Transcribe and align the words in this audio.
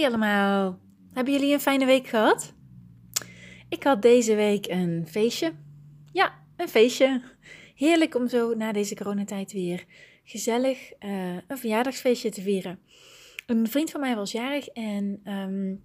Hey 0.00 0.08
allemaal, 0.08 0.78
hebben 1.12 1.34
jullie 1.34 1.52
een 1.52 1.60
fijne 1.60 1.84
week 1.84 2.06
gehad? 2.06 2.54
Ik 3.68 3.82
had 3.82 4.02
deze 4.02 4.34
week 4.34 4.66
een 4.66 5.06
feestje. 5.08 5.52
Ja, 6.12 6.34
een 6.56 6.68
feestje. 6.68 7.22
Heerlijk 7.74 8.14
om 8.14 8.28
zo 8.28 8.54
na 8.54 8.72
deze 8.72 8.94
coronatijd 8.94 9.52
weer 9.52 9.84
gezellig 10.24 10.92
uh, 11.00 11.36
een 11.46 11.58
verjaardagsfeestje 11.58 12.30
te 12.30 12.40
vieren. 12.40 12.78
Een 13.46 13.68
vriend 13.68 13.90
van 13.90 14.00
mij 14.00 14.16
was 14.16 14.32
jarig 14.32 14.68
en 14.68 15.20
um, 15.24 15.82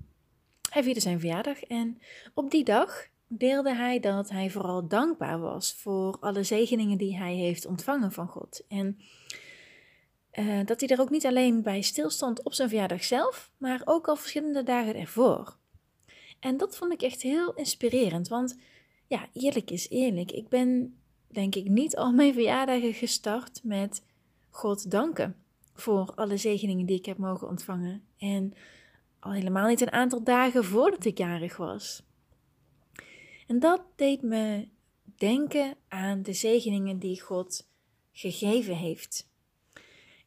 hij 0.70 0.84
vierde 0.84 1.00
zijn 1.00 1.20
verjaardag. 1.20 1.63
En 1.63 2.02
op 2.34 2.52
die 2.52 2.63
dag 2.63 3.07
deelde 3.27 3.75
hij 3.75 4.00
dat 4.00 4.29
hij 4.29 4.50
vooral 4.50 4.88
dankbaar 4.88 5.39
was 5.39 5.73
voor 5.73 6.18
alle 6.20 6.43
zegeningen 6.43 6.97
die 6.97 7.18
hij 7.18 7.36
heeft 7.36 7.66
ontvangen 7.66 8.11
van 8.11 8.27
God. 8.27 8.66
En 8.68 8.97
uh, 10.39 10.65
dat 10.65 10.79
hij 10.79 10.89
er 10.89 11.02
ook 11.02 11.09
niet 11.09 11.25
alleen 11.25 11.61
bij 11.61 11.81
stilstond 11.81 12.43
op 12.43 12.54
zijn 12.54 12.69
verjaardag 12.69 13.04
zelf, 13.04 13.51
maar 13.57 13.82
ook 13.86 14.07
al 14.07 14.15
verschillende 14.15 14.64
dagen 14.64 14.96
ervoor. 14.96 15.57
En 16.39 16.57
dat 16.57 16.77
vond 16.77 16.91
ik 16.91 17.01
echt 17.01 17.21
heel 17.21 17.54
inspirerend, 17.54 18.27
want 18.27 18.57
ja, 19.07 19.27
eerlijk 19.33 19.71
is 19.71 19.89
eerlijk, 19.89 20.32
ik 20.32 20.50
ben 20.50 20.97
denk 21.27 21.55
ik 21.55 21.69
niet 21.69 21.96
al 21.96 22.11
mijn 22.11 22.33
verjaardagen 22.33 22.93
gestart 22.93 23.63
met 23.63 24.04
God 24.50 24.91
danken 24.91 25.36
voor 25.74 26.13
alle 26.15 26.38
zegeningen 26.38 26.86
die 26.86 26.97
ik 26.97 27.05
heb 27.05 27.18
mogen 27.18 27.47
ontvangen. 27.47 28.04
En 28.18 28.54
al 29.19 29.32
helemaal 29.32 29.68
niet 29.68 29.82
een 29.82 29.91
aantal 29.91 30.24
dagen 30.24 30.63
voordat 30.63 31.05
ik 31.05 31.18
jarig 31.18 31.57
was. 31.57 32.03
En 33.47 33.59
dat 33.59 33.81
deed 33.95 34.22
me 34.22 34.67
denken 35.17 35.75
aan 35.88 36.22
de 36.22 36.33
zegeningen 36.33 36.99
die 36.99 37.22
God 37.22 37.67
gegeven 38.11 38.75
heeft. 38.75 39.30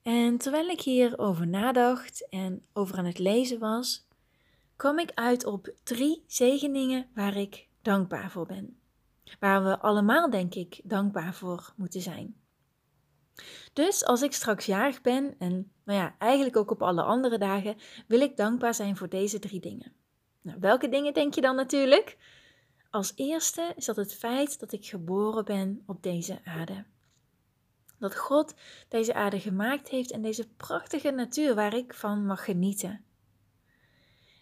En 0.09 0.39
terwijl 0.39 0.69
ik 0.69 0.81
hierover 0.81 1.47
nadacht 1.47 2.29
en 2.29 2.67
over 2.73 2.99
aan 2.99 3.05
het 3.05 3.19
lezen 3.19 3.59
was, 3.59 4.07
kwam 4.77 4.99
ik 4.99 5.11
uit 5.15 5.45
op 5.45 5.73
drie 5.83 6.25
zegeningen 6.27 7.07
waar 7.15 7.37
ik 7.37 7.67
dankbaar 7.83 8.31
voor 8.31 8.47
ben. 8.47 8.81
Waar 9.41 9.65
we 9.65 9.79
allemaal, 9.79 10.31
denk 10.31 10.55
ik, 10.55 10.81
dankbaar 10.85 11.35
voor 11.35 11.73
moeten 11.77 12.01
zijn. 12.01 12.37
Dus 13.73 14.05
als 14.05 14.23
ik 14.23 14.33
straks 14.33 14.67
jarig 14.67 15.01
ben, 15.01 15.35
en 15.39 15.73
nou 15.85 15.99
ja, 15.99 16.15
eigenlijk 16.19 16.57
ook 16.57 16.71
op 16.71 16.83
alle 16.83 17.03
andere 17.03 17.39
dagen, 17.39 17.77
wil 18.07 18.21
ik 18.21 18.37
dankbaar 18.37 18.75
zijn 18.75 18.97
voor 18.97 19.09
deze 19.09 19.39
drie 19.39 19.61
dingen. 19.61 19.93
Nou, 20.41 20.59
welke 20.61 20.89
dingen 20.89 21.15
denk 21.15 21.35
je 21.35 21.41
dan 21.41 21.57
natuurlijk? 21.57 22.19
Als 22.91 23.13
eerste 23.17 23.73
is 23.77 23.85
dat 23.85 23.97
het 23.97 24.15
feit 24.15 24.61
dat 24.61 24.73
ik 24.73 24.87
geboren 24.87 25.45
ben 25.45 25.83
op 25.87 26.03
deze 26.03 26.41
aarde. 26.45 26.85
Dat 27.99 28.17
God 28.17 28.55
deze 28.89 29.15
aarde 29.15 29.41
gemaakt 29.41 29.89
heeft 29.89 30.11
en 30.11 30.23
deze 30.23 30.49
prachtige 30.49 31.11
natuur 31.11 31.55
waar 31.55 31.75
ik 31.75 31.95
van 31.95 32.27
mag 32.27 32.45
genieten. 32.45 33.05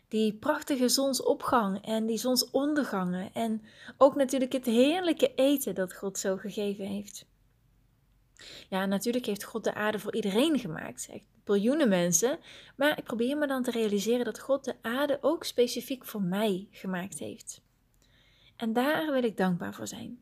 Die 0.09 0.35
prachtige 0.35 0.89
zonsopgang 0.89 1.85
en 1.85 2.07
die 2.07 2.19
zonsondergangen 2.19 3.33
en 3.33 3.63
ook 3.97 4.15
natuurlijk 4.15 4.53
het 4.53 4.67
heerlijke 4.67 5.35
eten 5.35 5.75
dat 5.75 5.95
God 5.95 6.19
zo 6.19 6.37
gegeven 6.37 6.87
heeft. 6.87 7.27
Ja, 8.69 8.87
natuurlijk 8.87 9.27
heeft 9.27 9.45
God 9.45 9.65
de 9.65 9.75
aarde 9.75 9.99
voor 9.99 10.15
iedereen 10.15 10.59
gemaakt, 10.59 11.09
echt 11.13 11.27
biljoenen 11.45 11.89
mensen, 11.89 12.39
maar 12.77 12.99
ik 12.99 13.05
probeer 13.05 13.39
me 13.39 13.47
dan 13.47 13.63
te 13.63 13.71
realiseren 13.71 14.25
dat 14.25 14.41
God 14.41 14.65
de 14.65 14.75
aarde 14.83 15.19
ook 15.21 15.45
specifiek 15.45 16.05
voor 16.05 16.23
mij 16.23 16.69
gemaakt 16.71 17.19
heeft. 17.19 17.61
En 18.57 18.73
daar 18.73 19.13
wil 19.13 19.23
ik 19.23 19.37
dankbaar 19.37 19.75
voor 19.75 19.87
zijn. 19.87 20.19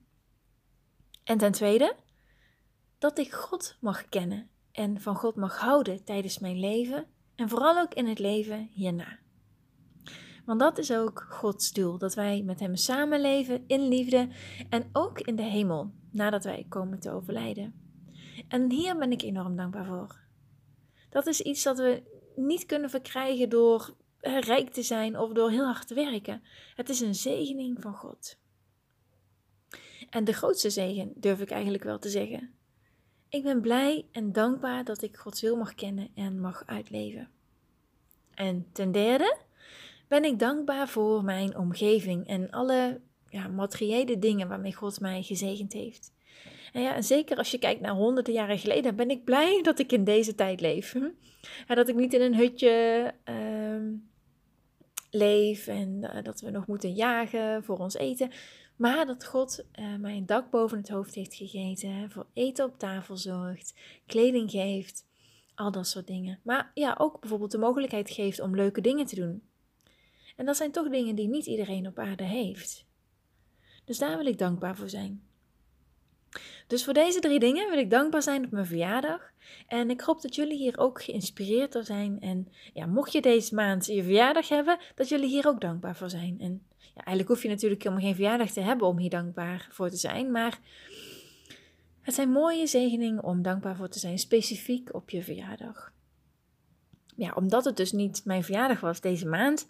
En 1.24 1.38
ten 1.38 1.52
tweede, 1.52 1.96
dat 3.04 3.18
ik 3.18 3.32
God 3.32 3.76
mag 3.80 4.08
kennen 4.08 4.50
en 4.72 5.00
van 5.00 5.16
God 5.16 5.36
mag 5.36 5.58
houden 5.58 6.04
tijdens 6.04 6.38
mijn 6.38 6.60
leven 6.60 7.06
en 7.34 7.48
vooral 7.48 7.78
ook 7.78 7.94
in 7.94 8.06
het 8.06 8.18
leven 8.18 8.68
hierna. 8.72 9.18
Want 10.44 10.60
dat 10.60 10.78
is 10.78 10.92
ook 10.92 11.26
Gods 11.28 11.72
doel, 11.72 11.98
dat 11.98 12.14
wij 12.14 12.42
met 12.42 12.60
Hem 12.60 12.76
samenleven 12.76 13.64
in 13.66 13.88
liefde 13.88 14.28
en 14.68 14.88
ook 14.92 15.20
in 15.20 15.36
de 15.36 15.42
hemel 15.42 15.92
nadat 16.10 16.44
wij 16.44 16.66
komen 16.68 17.00
te 17.00 17.10
overlijden. 17.10 17.74
En 18.48 18.70
hier 18.70 18.98
ben 18.98 19.12
ik 19.12 19.22
enorm 19.22 19.56
dankbaar 19.56 19.86
voor. 19.86 20.20
Dat 21.10 21.26
is 21.26 21.40
iets 21.40 21.62
dat 21.62 21.78
we 21.78 22.02
niet 22.36 22.66
kunnen 22.66 22.90
verkrijgen 22.90 23.48
door 23.48 23.96
rijk 24.20 24.70
te 24.70 24.82
zijn 24.82 25.18
of 25.18 25.32
door 25.32 25.50
heel 25.50 25.66
hard 25.66 25.86
te 25.86 25.94
werken. 25.94 26.42
Het 26.74 26.88
is 26.88 27.00
een 27.00 27.14
zegening 27.14 27.80
van 27.80 27.94
God. 27.94 28.38
En 30.10 30.24
de 30.24 30.32
grootste 30.32 30.70
zegen 30.70 31.12
durf 31.16 31.40
ik 31.40 31.50
eigenlijk 31.50 31.84
wel 31.84 31.98
te 31.98 32.08
zeggen. 32.08 32.62
Ik 33.34 33.42
ben 33.42 33.60
blij 33.60 34.06
en 34.12 34.32
dankbaar 34.32 34.84
dat 34.84 35.02
ik 35.02 35.16
Gods 35.16 35.40
wil 35.40 35.56
mag 35.56 35.74
kennen 35.74 36.08
en 36.14 36.40
mag 36.40 36.62
uitleven. 36.66 37.28
En 38.34 38.66
ten 38.72 38.92
derde 38.92 39.36
ben 40.08 40.24
ik 40.24 40.38
dankbaar 40.38 40.88
voor 40.88 41.24
mijn 41.24 41.56
omgeving 41.56 42.26
en 42.26 42.50
alle 42.50 43.00
ja, 43.28 43.48
materiële 43.48 44.18
dingen 44.18 44.48
waarmee 44.48 44.74
God 44.74 45.00
mij 45.00 45.22
gezegend 45.22 45.72
heeft. 45.72 46.12
En 46.72 46.82
ja, 46.82 47.02
zeker 47.02 47.36
als 47.36 47.50
je 47.50 47.58
kijkt 47.58 47.80
naar 47.80 47.94
honderden 47.94 48.34
jaren 48.34 48.58
geleden, 48.58 48.96
ben 48.96 49.10
ik 49.10 49.24
blij 49.24 49.62
dat 49.62 49.78
ik 49.78 49.92
in 49.92 50.04
deze 50.04 50.34
tijd 50.34 50.60
leef. 50.60 50.94
En 51.66 51.76
dat 51.76 51.88
ik 51.88 51.94
niet 51.94 52.14
in 52.14 52.20
een 52.20 52.36
hutje 52.36 53.14
uh, 53.28 53.92
leef 55.10 55.66
en 55.66 55.98
uh, 56.02 56.22
dat 56.22 56.40
we 56.40 56.50
nog 56.50 56.66
moeten 56.66 56.92
jagen 56.92 57.64
voor 57.64 57.78
ons 57.78 57.94
eten. 57.94 58.30
Maar 58.76 59.06
dat 59.06 59.26
God 59.26 59.64
uh, 59.78 59.96
mij 59.96 60.16
een 60.16 60.26
dak 60.26 60.50
boven 60.50 60.78
het 60.78 60.88
hoofd 60.88 61.14
heeft 61.14 61.34
gegeten, 61.34 62.10
voor 62.10 62.26
eten 62.32 62.64
op 62.64 62.78
tafel 62.78 63.16
zorgt, 63.16 63.74
kleding 64.06 64.50
geeft, 64.50 65.06
al 65.54 65.70
dat 65.70 65.86
soort 65.86 66.06
dingen. 66.06 66.40
Maar 66.42 66.70
ja, 66.74 66.94
ook 66.98 67.20
bijvoorbeeld 67.20 67.50
de 67.50 67.58
mogelijkheid 67.58 68.10
geeft 68.10 68.40
om 68.40 68.54
leuke 68.54 68.80
dingen 68.80 69.06
te 69.06 69.14
doen. 69.14 69.42
En 70.36 70.46
dat 70.46 70.56
zijn 70.56 70.72
toch 70.72 70.88
dingen 70.88 71.14
die 71.14 71.28
niet 71.28 71.46
iedereen 71.46 71.86
op 71.86 71.98
aarde 71.98 72.24
heeft. 72.24 72.86
Dus 73.84 73.98
daar 73.98 74.16
wil 74.16 74.26
ik 74.26 74.38
dankbaar 74.38 74.76
voor 74.76 74.88
zijn. 74.88 75.22
Dus 76.66 76.84
voor 76.84 76.94
deze 76.94 77.20
drie 77.20 77.38
dingen 77.38 77.70
wil 77.70 77.78
ik 77.78 77.90
dankbaar 77.90 78.22
zijn 78.22 78.44
op 78.44 78.50
mijn 78.50 78.66
verjaardag. 78.66 79.32
En 79.66 79.90
ik 79.90 80.00
hoop 80.00 80.22
dat 80.22 80.34
jullie 80.34 80.56
hier 80.56 80.78
ook 80.78 81.02
geïnspireerd 81.02 81.72
door 81.72 81.84
zijn. 81.84 82.20
En 82.20 82.48
ja, 82.72 82.86
mocht 82.86 83.12
je 83.12 83.20
deze 83.20 83.54
maand 83.54 83.86
je 83.86 84.02
verjaardag 84.02 84.48
hebben, 84.48 84.78
dat 84.94 85.08
jullie 85.08 85.28
hier 85.28 85.46
ook 85.46 85.60
dankbaar 85.60 85.96
voor 85.96 86.10
zijn. 86.10 86.40
En 86.40 86.66
ja, 86.94 87.04
eigenlijk 87.04 87.28
hoef 87.28 87.42
je 87.42 87.48
natuurlijk 87.48 87.82
helemaal 87.82 88.04
geen 88.04 88.14
verjaardag 88.14 88.50
te 88.50 88.60
hebben 88.60 88.86
om 88.86 88.98
hier 88.98 89.10
dankbaar 89.10 89.68
voor 89.70 89.90
te 89.90 89.96
zijn. 89.96 90.30
Maar 90.30 90.58
het 92.00 92.14
zijn 92.14 92.30
mooie 92.30 92.66
zegeningen 92.66 93.24
om 93.24 93.42
dankbaar 93.42 93.76
voor 93.76 93.88
te 93.88 93.98
zijn, 93.98 94.18
specifiek 94.18 94.94
op 94.94 95.10
je 95.10 95.22
verjaardag. 95.22 95.92
Ja, 97.16 97.32
omdat 97.34 97.64
het 97.64 97.76
dus 97.76 97.92
niet 97.92 98.24
mijn 98.24 98.44
verjaardag 98.44 98.80
was 98.80 99.00
deze 99.00 99.26
maand, 99.26 99.68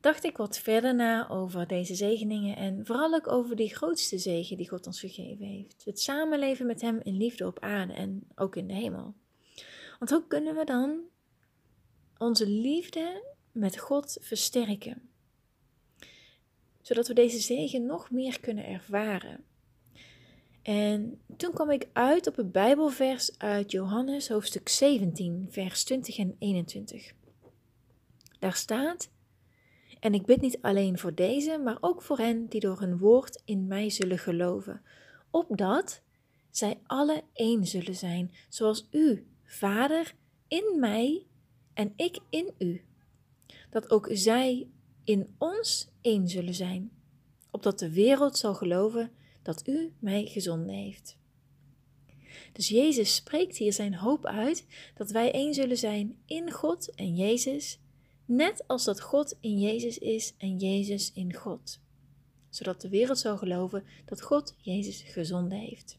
dacht 0.00 0.24
ik 0.24 0.36
wat 0.36 0.58
verder 0.58 0.94
na 0.94 1.28
over 1.28 1.66
deze 1.66 1.94
zegeningen 1.94 2.56
en 2.56 2.86
vooral 2.86 3.14
ook 3.14 3.28
over 3.28 3.56
die 3.56 3.74
grootste 3.74 4.18
zegen 4.18 4.56
die 4.56 4.68
God 4.68 4.86
ons 4.86 5.00
gegeven 5.00 5.46
heeft. 5.46 5.84
Het 5.84 6.00
samenleven 6.00 6.66
met 6.66 6.80
Hem 6.80 7.00
in 7.02 7.16
liefde 7.16 7.46
op 7.46 7.58
aarde 7.58 7.92
en 7.92 8.22
ook 8.34 8.56
in 8.56 8.66
de 8.66 8.74
hemel. 8.74 9.14
Want 9.98 10.10
hoe 10.10 10.26
kunnen 10.26 10.54
we 10.54 10.64
dan 10.64 11.00
onze 12.18 12.48
liefde 12.48 13.24
met 13.52 13.78
God 13.78 14.18
versterken? 14.20 15.09
Zodat 16.90 17.08
we 17.08 17.14
deze 17.14 17.38
zegen 17.38 17.86
nog 17.86 18.10
meer 18.10 18.40
kunnen 18.40 18.66
ervaren. 18.66 19.44
En 20.62 21.20
toen 21.36 21.52
kwam 21.52 21.70
ik 21.70 21.88
uit 21.92 22.26
op 22.26 22.38
een 22.38 22.50
Bijbelvers 22.50 23.38
uit 23.38 23.70
Johannes 23.70 24.28
hoofdstuk 24.28 24.68
17, 24.68 25.46
vers 25.50 25.84
20 25.84 26.18
en 26.18 26.36
21. 26.38 27.12
Daar 28.38 28.54
staat: 28.54 29.10
en 30.00 30.14
ik 30.14 30.26
bid 30.26 30.40
niet 30.40 30.58
alleen 30.60 30.98
voor 30.98 31.14
deze, 31.14 31.58
maar 31.58 31.76
ook 31.80 32.02
voor 32.02 32.18
hen 32.18 32.46
die 32.46 32.60
door 32.60 32.80
hun 32.80 32.98
woord 32.98 33.42
in 33.44 33.66
mij 33.66 33.90
zullen 33.90 34.18
geloven, 34.18 34.82
opdat 35.30 36.02
zij 36.50 36.80
alle 36.86 37.22
één 37.32 37.66
zullen 37.66 37.96
zijn, 37.96 38.32
zoals 38.48 38.88
u, 38.90 39.26
Vader, 39.44 40.14
in 40.48 40.76
mij 40.78 41.26
en 41.74 41.92
ik 41.96 42.18
in 42.30 42.54
u. 42.58 42.84
Dat 43.70 43.90
ook 43.90 44.08
zij 44.10 44.68
in 45.10 45.34
ons 45.38 45.88
één 46.00 46.28
zullen 46.28 46.54
zijn, 46.54 46.90
opdat 47.50 47.78
de 47.78 47.90
wereld 47.90 48.38
zal 48.38 48.54
geloven 48.54 49.10
dat 49.42 49.68
u 49.68 49.92
mij 49.98 50.26
gezonden 50.26 50.74
heeft. 50.74 51.18
Dus 52.52 52.68
Jezus 52.68 53.14
spreekt 53.14 53.56
hier 53.56 53.72
zijn 53.72 53.94
hoop 53.94 54.26
uit 54.26 54.66
dat 54.94 55.10
wij 55.10 55.32
één 55.32 55.54
zullen 55.54 55.78
zijn 55.78 56.18
in 56.26 56.50
God 56.50 56.94
en 56.94 57.16
Jezus 57.16 57.78
Net 58.24 58.64
als 58.66 58.84
dat 58.84 59.00
God 59.00 59.36
in 59.40 59.58
Jezus 59.58 59.98
is 59.98 60.34
en 60.38 60.56
Jezus 60.56 61.12
in 61.12 61.34
God. 61.34 61.80
Zodat 62.48 62.80
de 62.80 62.88
wereld 62.88 63.18
zou 63.18 63.38
geloven 63.38 63.84
dat 64.04 64.22
God 64.22 64.54
Jezus 64.58 65.02
gezonden 65.02 65.58
heeft. 65.58 65.98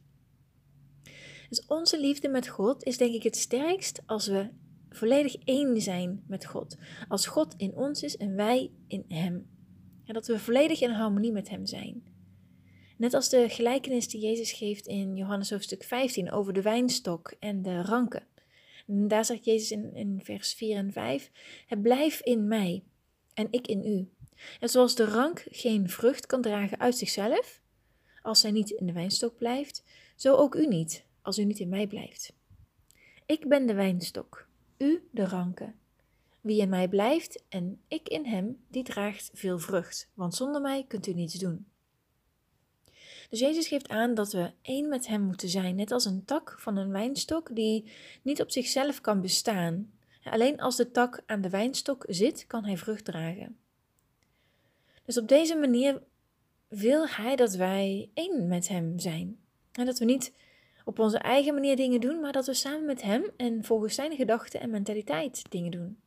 Dus 1.50 1.66
onze 1.66 2.00
liefde 2.00 2.30
met 2.30 2.48
God 2.48 2.84
is 2.84 2.98
denk 2.98 3.14
ik 3.14 3.24
het 3.24 3.38
sterkst 3.38 4.02
als 4.06 4.28
we 4.28 4.50
volledig 4.92 5.36
één 5.36 5.82
zijn 5.82 6.24
met 6.28 6.46
God. 6.46 6.78
Als 7.08 7.28
God 7.28 7.54
in 7.58 7.76
ons 7.76 8.04
is 8.04 8.18
en 8.18 8.36
wij 8.36 8.72
in 8.88 9.06
Hem. 9.08 9.50
En 10.06 10.14
dat 10.14 10.28
we 10.28 10.40
volledig 10.40 10.82
in 10.82 10.92
harmonie 10.92 11.32
met 11.32 11.50
Hem 11.50 11.66
zijn. 11.66 12.04
Net 12.98 13.14
als 13.14 13.30
de 13.30 13.50
gelijkenis 13.50 14.08
die 14.08 14.22
Jezus 14.22 14.52
geeft 14.52 14.88
in 14.88 15.16
Johannes 15.16 15.50
hoofdstuk 15.50 15.84
15 15.84 16.32
over 16.32 16.54
de 16.54 16.62
wijnstok 16.62 17.34
en 17.40 17.62
de 17.62 17.82
ranken. 17.82 18.28
En 18.88 19.08
daar 19.08 19.26
zegt 19.26 19.46
Jezus 19.46 19.72
in, 19.72 19.96
in 19.96 20.20
vers 20.24 20.54
4 20.54 20.78
en 20.78 20.92
5: 20.92 21.32
Het 21.66 21.82
blijf 21.82 22.22
in 22.22 22.48
mij 22.48 22.84
en 23.34 23.48
ik 23.52 23.68
in 23.68 23.86
u. 23.86 24.10
En 24.60 24.70
zoals 24.70 24.96
de 24.96 25.06
rank 25.06 25.46
geen 25.50 25.90
vrucht 25.90 26.26
kan 26.26 26.42
dragen 26.42 26.80
uit 26.80 26.98
zichzelf, 26.98 27.62
als 28.22 28.40
zij 28.40 28.52
niet 28.52 28.70
in 28.70 28.86
de 28.86 28.94
wijnstok 28.94 29.38
blijft, 29.38 29.84
zo 30.16 30.36
ook 30.36 30.56
u 30.56 30.68
niet, 30.68 31.06
als 31.22 31.38
u 31.38 31.44
niet 31.44 31.60
in 31.60 31.70
mij 31.70 31.88
blijft. 31.88 32.34
Ik 33.26 33.48
ben 33.48 33.66
de 33.66 33.74
wijnstok, 33.74 34.48
u 34.81 35.07
de 35.12 35.28
ranken. 35.28 35.75
Wie 36.42 36.62
in 36.62 36.69
mij 36.69 36.88
blijft 36.88 37.44
en 37.50 37.81
ik 37.88 38.10
in 38.10 38.25
hem, 38.25 38.63
die 38.68 38.83
draagt 38.83 39.30
veel 39.33 39.60
vrucht, 39.60 40.10
want 40.13 40.36
zonder 40.36 40.62
mij 40.62 40.86
kunt 40.88 41.07
u 41.07 41.13
niets 41.13 41.33
doen. 41.33 41.66
Dus 43.30 43.39
Jezus 43.39 43.68
geeft 43.68 43.88
aan 43.88 44.13
dat 44.13 44.31
we 44.31 44.51
één 44.62 44.89
met 44.89 45.07
Hem 45.07 45.22
moeten 45.22 45.50
zijn, 45.50 45.75
net 45.75 45.92
als 45.92 46.06
een 46.06 46.25
tak 46.25 46.56
van 46.60 46.78
een 46.78 46.92
wijnstok 46.92 47.56
die 47.56 47.92
niet 48.22 48.42
op 48.42 48.51
zichzelf 48.51 49.01
kan 49.01 49.22
bestaan. 49.22 49.92
Alleen 50.24 50.60
als 50.60 50.75
de 50.75 50.92
tak 50.92 51.24
aan 51.25 51.42
de 51.42 51.50
wijnstok 51.50 52.06
zit, 52.07 52.48
kan 52.48 52.66
hij 52.66 52.78
vrucht 52.78 53.06
dragen. 53.06 53.57
Dus 55.06 55.18
op 55.18 55.28
deze 55.28 55.56
manier 55.56 56.01
wil 56.68 57.07
Hij 57.07 57.36
dat 57.36 57.56
wij 57.56 58.10
één 58.13 58.48
met 58.48 58.68
Hem 58.68 59.00
zijn. 59.00 59.39
En 59.72 59.86
dat 59.86 60.00
we 60.00 60.06
niet 60.06 60.33
op 60.92 61.00
onze 61.00 61.18
eigen 61.18 61.54
manier 61.54 61.76
dingen 61.76 62.02
doen, 62.02 62.20
maar 62.20 62.32
dat 62.32 62.46
we 62.46 62.54
samen 62.54 62.86
met 62.86 63.02
Hem 63.02 63.24
en 63.38 63.64
volgens 63.64 63.96
Zijn 63.96 64.16
gedachten 64.16 64.60
en 64.60 64.70
mentaliteit 64.70 65.44
dingen 65.50 65.72
doen. 65.72 66.00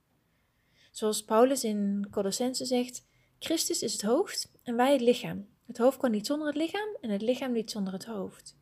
Zoals 0.90 1.24
Paulus 1.24 1.64
in 1.64 2.06
Colossense 2.10 2.64
zegt: 2.64 3.06
Christus 3.38 3.82
is 3.82 3.92
het 3.92 4.02
hoofd 4.02 4.50
en 4.62 4.76
wij 4.76 4.92
het 4.92 5.00
lichaam. 5.00 5.46
Het 5.66 5.78
hoofd 5.78 5.98
kan 5.98 6.10
niet 6.10 6.26
zonder 6.26 6.46
het 6.46 6.56
lichaam 6.56 6.96
en 7.00 7.10
het 7.10 7.22
lichaam 7.22 7.52
niet 7.52 7.70
zonder 7.70 7.92
het 7.92 8.04
hoofd. 8.04 8.56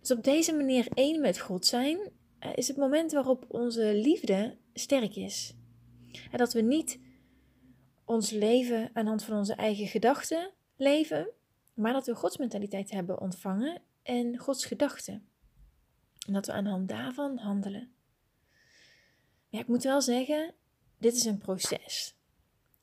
Dus 0.00 0.10
op 0.10 0.24
deze 0.24 0.52
manier 0.52 0.86
één 0.94 1.20
met 1.20 1.38
God 1.38 1.66
zijn 1.66 1.98
eh, 2.38 2.50
is 2.54 2.68
het 2.68 2.76
moment 2.76 3.12
waarop 3.12 3.44
onze 3.48 3.94
liefde 3.94 4.56
sterk 4.74 5.16
is. 5.16 5.54
En 6.30 6.38
dat 6.38 6.52
we 6.52 6.60
niet 6.60 6.98
ons 8.04 8.30
leven 8.30 8.90
aan 8.92 9.04
de 9.04 9.10
hand 9.10 9.24
van 9.24 9.36
onze 9.36 9.54
eigen 9.54 9.86
gedachten 9.86 10.50
leven, 10.76 11.30
maar 11.74 11.92
dat 11.92 12.06
we 12.06 12.14
Gods 12.14 12.36
mentaliteit 12.36 12.90
hebben 12.90 13.20
ontvangen 13.20 13.82
en 14.02 14.38
Gods 14.38 14.64
gedachten. 14.64 15.28
En 16.26 16.32
dat 16.32 16.46
we 16.46 16.52
aan 16.52 16.64
de 16.64 16.70
hand 16.70 16.88
daarvan 16.88 17.38
handelen. 17.38 17.92
Ja, 19.48 19.58
ik 19.58 19.66
moet 19.66 19.82
wel 19.82 20.00
zeggen, 20.00 20.54
dit 20.98 21.14
is 21.14 21.24
een 21.24 21.38
proces. 21.38 22.14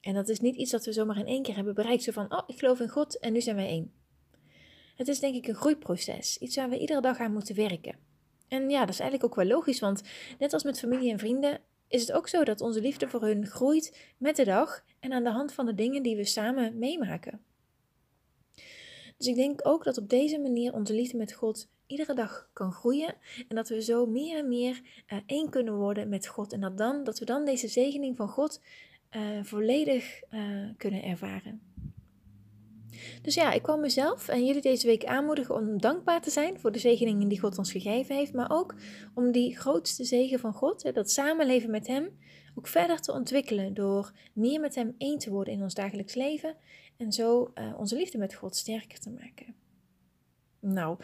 En 0.01 0.13
dat 0.13 0.29
is 0.29 0.39
niet 0.39 0.55
iets 0.55 0.71
dat 0.71 0.85
we 0.85 0.93
zomaar 0.93 1.17
in 1.17 1.25
één 1.25 1.43
keer 1.43 1.55
hebben 1.55 1.73
bereikt. 1.73 2.03
Zo 2.03 2.11
van, 2.11 2.33
oh, 2.33 2.43
ik 2.47 2.59
geloof 2.59 2.79
in 2.79 2.89
God 2.89 3.19
en 3.19 3.33
nu 3.33 3.41
zijn 3.41 3.55
wij 3.55 3.67
één. 3.67 3.93
Het 4.95 5.07
is 5.07 5.19
denk 5.19 5.35
ik 5.35 5.47
een 5.47 5.55
groeiproces. 5.55 6.37
Iets 6.37 6.55
waar 6.55 6.69
we 6.69 6.79
iedere 6.79 7.01
dag 7.01 7.17
aan 7.17 7.33
moeten 7.33 7.55
werken. 7.55 7.95
En 8.47 8.69
ja, 8.69 8.79
dat 8.79 8.89
is 8.89 8.99
eigenlijk 8.99 9.31
ook 9.31 9.35
wel 9.43 9.55
logisch, 9.55 9.79
want 9.79 10.01
net 10.39 10.53
als 10.53 10.63
met 10.63 10.79
familie 10.79 11.11
en 11.11 11.19
vrienden 11.19 11.61
is 11.87 12.01
het 12.01 12.11
ook 12.11 12.27
zo 12.27 12.43
dat 12.43 12.61
onze 12.61 12.81
liefde 12.81 13.09
voor 13.09 13.21
hun 13.21 13.45
groeit 13.45 14.13
met 14.17 14.35
de 14.35 14.43
dag 14.43 14.83
en 14.99 15.13
aan 15.13 15.23
de 15.23 15.31
hand 15.31 15.53
van 15.53 15.65
de 15.65 15.73
dingen 15.73 16.03
die 16.03 16.15
we 16.15 16.25
samen 16.25 16.77
meemaken. 16.77 17.41
Dus 19.17 19.27
ik 19.27 19.35
denk 19.35 19.59
ook 19.67 19.83
dat 19.83 19.97
op 19.97 20.09
deze 20.09 20.39
manier 20.39 20.73
onze 20.73 20.93
liefde 20.93 21.17
met 21.17 21.33
God 21.33 21.69
iedere 21.87 22.13
dag 22.13 22.49
kan 22.53 22.71
groeien 22.71 23.15
en 23.47 23.55
dat 23.55 23.69
we 23.69 23.81
zo 23.81 24.05
meer 24.05 24.37
en 24.37 24.47
meer 24.47 24.81
uh, 25.07 25.19
één 25.25 25.49
kunnen 25.49 25.75
worden 25.75 26.09
met 26.09 26.27
God 26.27 26.53
en 26.53 26.59
dat, 26.59 26.77
dan, 26.77 27.03
dat 27.03 27.19
we 27.19 27.25
dan 27.25 27.45
deze 27.45 27.67
zegening 27.67 28.15
van 28.15 28.27
God 28.29 28.61
uh, 29.11 29.43
volledig 29.43 30.21
uh, 30.31 30.69
kunnen 30.77 31.03
ervaren. 31.03 31.61
Dus 33.21 33.33
ja, 33.33 33.51
ik 33.51 33.61
kwam 33.61 33.79
mezelf 33.79 34.27
en 34.27 34.45
jullie 34.45 34.61
deze 34.61 34.87
week 34.87 35.05
aanmoedigen 35.05 35.55
om 35.55 35.81
dankbaar 35.81 36.21
te 36.21 36.29
zijn 36.29 36.59
voor 36.59 36.71
de 36.71 36.79
zegeningen 36.79 37.27
die 37.27 37.39
God 37.39 37.57
ons 37.57 37.71
gegeven 37.71 38.15
heeft, 38.15 38.33
maar 38.33 38.51
ook 38.51 38.75
om 39.13 39.31
die 39.31 39.57
grootste 39.57 40.03
zegen 40.03 40.39
van 40.39 40.53
God, 40.53 40.93
dat 40.93 41.11
samenleven 41.11 41.71
met 41.71 41.87
Hem, 41.87 42.17
ook 42.57 42.67
verder 42.67 43.01
te 43.01 43.11
ontwikkelen 43.11 43.73
door 43.73 44.11
meer 44.33 44.59
met 44.59 44.75
Hem 44.75 44.95
één 44.97 45.17
te 45.17 45.29
worden 45.29 45.53
in 45.53 45.61
ons 45.61 45.73
dagelijks 45.73 46.13
leven 46.13 46.55
en 46.97 47.11
zo 47.11 47.51
uh, 47.55 47.73
onze 47.77 47.95
liefde 47.95 48.17
met 48.17 48.33
God 48.33 48.55
sterker 48.55 48.99
te 48.99 49.09
maken. 49.09 49.55
Nou, 50.59 50.97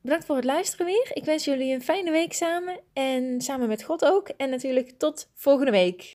Bedankt 0.00 0.26
voor 0.26 0.36
het 0.36 0.44
luisteren 0.44 0.86
weer. 0.86 1.10
Ik 1.12 1.24
wens 1.24 1.44
jullie 1.44 1.74
een 1.74 1.82
fijne 1.82 2.10
week 2.10 2.32
samen 2.32 2.80
en 2.92 3.40
samen 3.40 3.68
met 3.68 3.82
God 3.82 4.04
ook. 4.04 4.28
En 4.28 4.50
natuurlijk 4.50 4.90
tot 4.98 5.30
volgende 5.34 5.70
week. 5.70 6.14